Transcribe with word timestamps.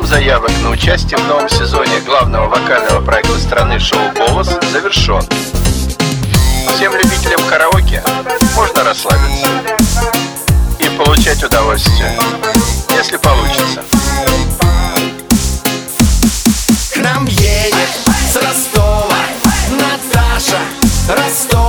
заявок 0.00 0.50
на 0.62 0.70
участие 0.70 1.18
в 1.18 1.28
новом 1.28 1.48
сезоне 1.50 2.00
главного 2.06 2.48
вокального 2.48 3.04
проекта 3.04 3.38
страны 3.38 3.78
шоу 3.78 4.00
«Голос» 4.16 4.48
завершен. 4.72 5.20
Всем 6.74 6.94
любителям 6.94 7.40
караоке 7.46 8.02
можно 8.56 8.84
расслабиться 8.84 9.48
и 10.78 10.88
получать 10.96 11.44
удовольствие, 11.44 12.18
если 12.96 13.18
получится. 13.18 13.82
К 16.94 16.96
нам 16.96 17.26
едет 17.26 17.90
с 18.32 18.36
Ростова 18.36 19.18
Наташа 19.78 20.58
Ростова 21.06 21.61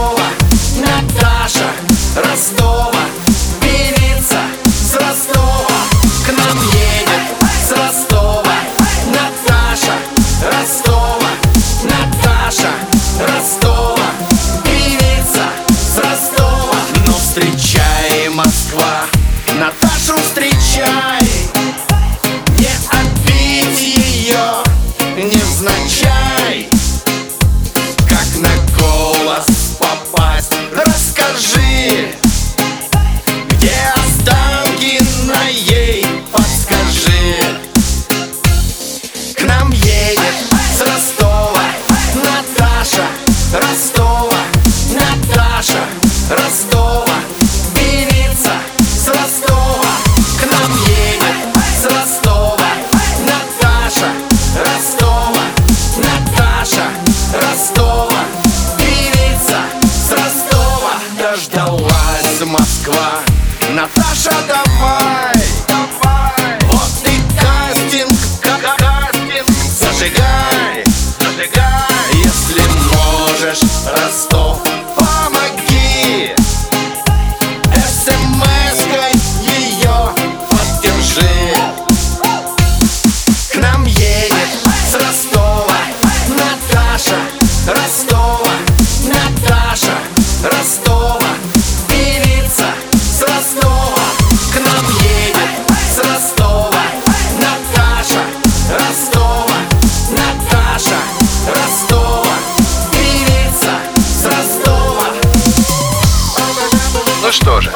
Ну 107.24 107.32
что 107.32 107.62
же, 107.62 107.72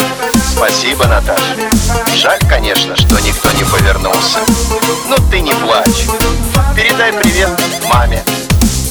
спасибо, 0.45 1.07
Наташа. 1.07 1.55
Жаль, 2.17 2.37
конечно, 2.49 2.97
что 2.97 3.17
никто 3.21 3.49
не 3.51 3.63
повернулся. 3.63 4.39
Но 5.07 5.15
ты 5.31 5.39
не 5.39 5.53
плачь. 5.53 6.05
Передай 6.75 7.13
привет 7.13 7.49
маме. 7.85 8.21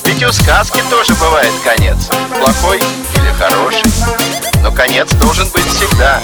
Ведь 0.07 0.25
у 0.25 0.33
сказки 0.33 0.83
тоже 0.89 1.13
бывает 1.17 1.53
конец. 1.63 2.09
Плохой 2.41 2.79
или 2.79 3.33
хороший. 3.39 3.83
Но 4.63 4.73
конец 4.73 5.13
должен 5.17 5.47
быть 5.51 5.67
всегда. 5.67 6.23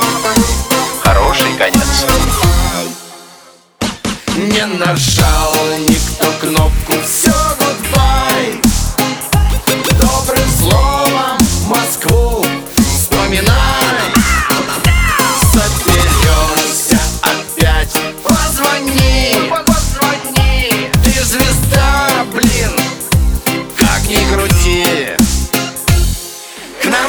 Хороший 1.05 1.53
конец. 1.59 2.07
Не 4.35 4.65
нажал 4.65 5.53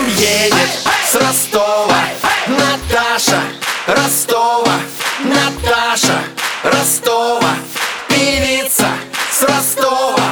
поездом 0.04 0.08
едет 0.08 0.70
с 1.10 1.16
Ростова. 1.16 2.04
Наташа 2.48 3.42
Ростова. 3.88 4.80
Наташа 5.20 6.20
Ростова. 6.64 7.56
Певица 8.08 8.88
с 9.32 9.44
Ростова. 9.44 10.23